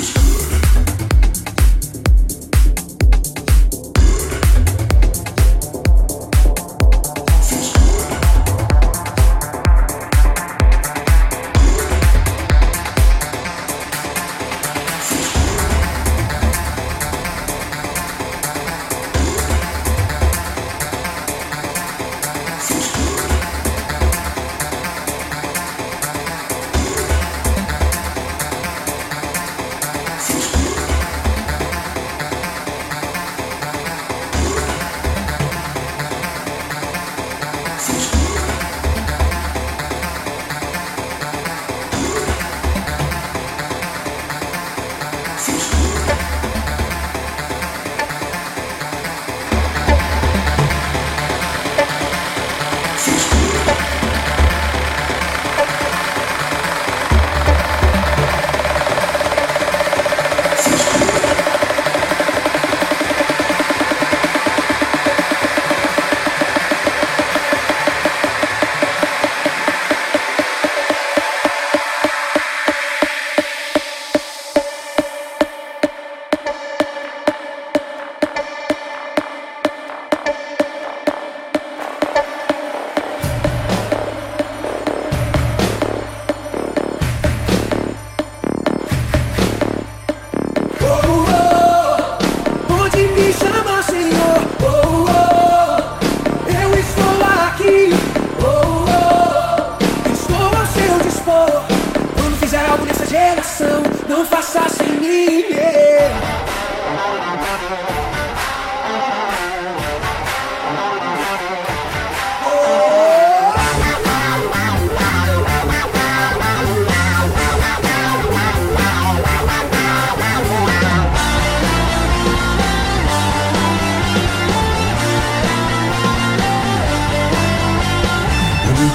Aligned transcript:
is 0.00 0.10
good. 0.12 0.49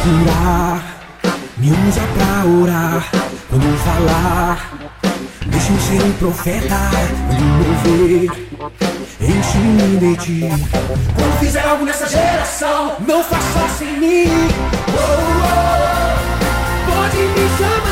curar, 0.05 0.83
me 1.57 1.71
usa 1.71 2.01
pra 2.13 2.45
orar, 2.45 3.09
quando 3.49 3.77
falar, 3.79 4.71
deixa-me 5.47 5.79
ser 5.79 6.03
um 6.03 6.11
profeta, 6.13 6.77
quando 7.27 7.43
mover, 7.57 8.29
enche-me 9.19 9.97
de 9.97 10.15
ti. 10.17 10.39
Quando 11.15 11.39
fizer 11.39 11.65
algo 11.65 11.85
nessa 11.85 12.07
geração, 12.07 12.97
não 13.07 13.23
faça 13.23 13.67
sem 13.79 13.99
mim. 13.99 14.27
Oh, 14.89 15.01
oh, 15.41 16.91
pode 16.91 17.17
me 17.17 17.57
chamar. 17.57 17.84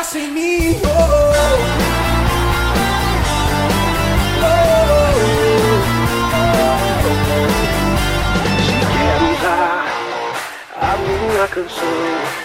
ficar 0.00 0.04
sem 0.04 0.30
mim. 0.30 0.80
Oh, 0.84 0.88
oh. 0.88 1.80
Quero 8.92 9.24
usar 9.32 9.86
a 10.80 10.96
minha 10.96 11.48
canção 11.48 11.84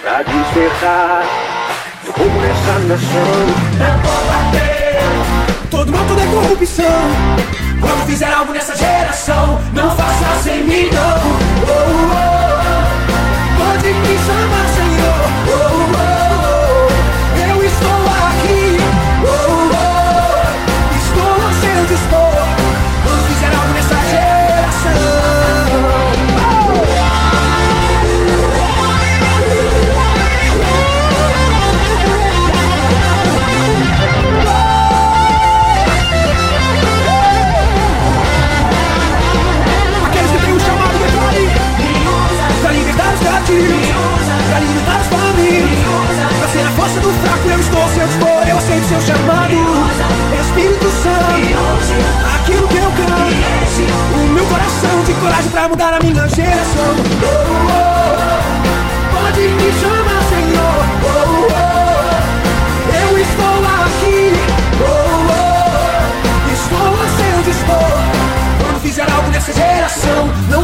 pra 0.02 0.24
despertar 0.24 1.26
como 2.14 2.42
nessa 2.42 2.80
nação. 2.80 3.20
Não 3.80 3.98
vou 4.02 4.20
bater 4.28 4.76
todo 5.70 5.92
mundo 5.92 6.20
é 6.20 6.26
corrupção. 6.28 6.86
Quando 7.82 8.06
fizer 8.06 8.32
algo 8.32 8.54
nessa 8.54 8.76
geração, 8.76 9.62
não 9.74 9.96
faça 9.96 10.35
coragem 55.36 55.52
pra 55.52 55.68
mudar 55.68 55.94
a 55.94 56.00
minha 56.00 56.28
geração. 56.30 56.96
Oh, 57.22 57.36
oh, 57.68 58.36
pode 59.16 59.42
me 59.42 59.72
chamar, 59.82 60.22
Senhor. 60.30 60.78
Oh, 61.04 61.48
oh, 61.52 61.76
eu 62.94 63.18
estou 63.18 63.58
aqui. 63.84 64.34
Oh, 64.80 64.86
oh, 65.32 66.52
estou 66.54 66.90
a 66.94 67.08
seu 67.18 67.38
dispor. 67.44 68.00
Quando 68.62 68.80
fizer 68.82 69.12
algo 69.12 69.30
nessa 69.30 69.54
geração, 69.54 70.30
não 70.50 70.64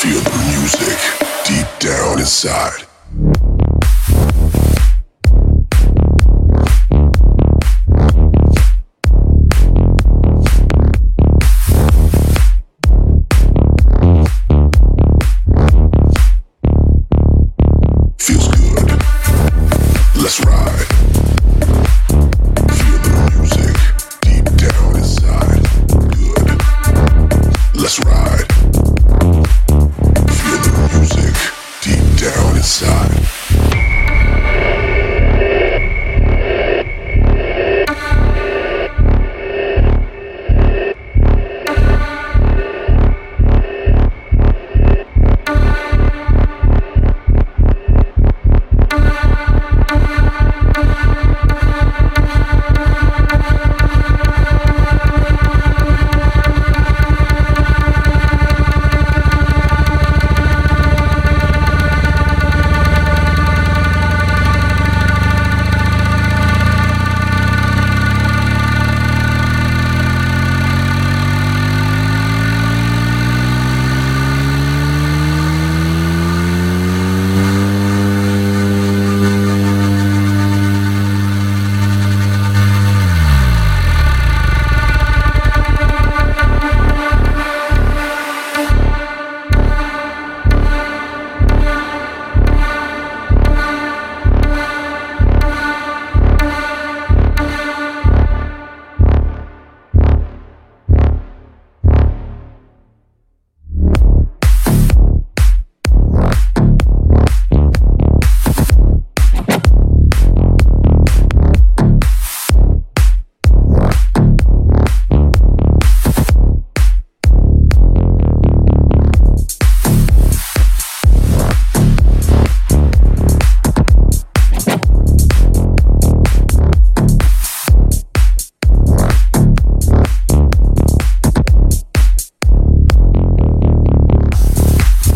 Feel 0.00 0.18
the 0.18 0.30
music 0.56 0.98
deep 1.44 1.68
down 1.78 2.18
inside. 2.20 2.89